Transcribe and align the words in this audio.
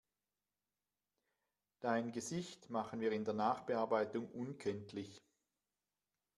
Dein 1.79 2.11
Gesicht 2.11 2.71
machen 2.71 3.01
wir 3.01 3.11
in 3.11 3.23
der 3.23 3.35
Nachbearbeitung 3.35 4.31
unkenntlich. 4.31 5.19